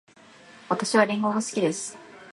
[0.67, 1.95] 私はりんごが好きです。